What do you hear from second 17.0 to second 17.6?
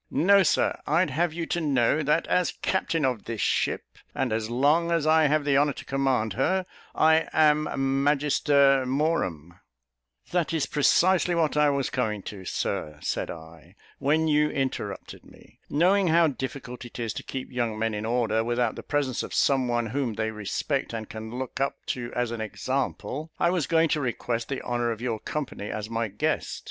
to keep